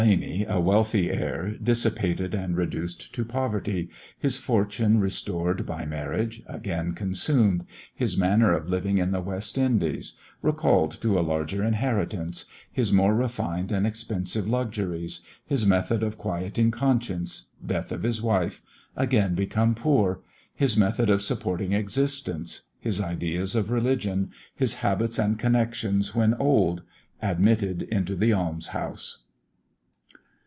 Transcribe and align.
Blaney, 0.01 0.45
a 0.49 0.59
wealthy 0.59 1.11
Heir, 1.11 1.57
dissipated, 1.61 2.33
and 2.33 2.57
reduced 2.57 3.13
to 3.13 3.23
Poverty 3.23 3.87
His 4.17 4.35
fortune 4.35 4.99
restored 4.99 5.63
by 5.63 5.85
Marriage; 5.85 6.41
again 6.47 6.93
consumed 6.93 7.65
His 7.93 8.17
Manner 8.17 8.51
of 8.51 8.67
Living 8.67 8.97
in 8.97 9.11
the 9.11 9.21
West 9.21 9.59
Indies 9.59 10.15
Recalled 10.41 10.99
to 11.01 11.19
a 11.19 11.21
larger 11.21 11.63
Inheritance 11.63 12.45
His 12.71 12.91
more 12.91 13.13
refined 13.13 13.71
and 13.71 13.85
expensive 13.85 14.47
Luxuries 14.47 15.21
His 15.45 15.67
method 15.67 16.01
of 16.01 16.17
quieting 16.17 16.71
Conscience 16.71 17.49
Death 17.63 17.91
of 17.91 18.01
his 18.01 18.23
Wife 18.23 18.63
Again 18.95 19.35
become 19.35 19.75
poor 19.75 20.21
His 20.55 20.75
method 20.75 21.11
of 21.11 21.21
supporting 21.21 21.73
Existence 21.73 22.63
His 22.79 22.99
Ideas 22.99 23.53
of 23.55 23.69
Religion 23.69 24.31
His 24.55 24.73
Habits 24.81 25.19
and 25.19 25.37
Connections 25.37 26.15
when 26.15 26.33
old 26.33 26.81
Admitted 27.21 27.83
into 27.83 28.15
the 28.15 28.33
Alms 28.33 28.69
house. 28.69 29.19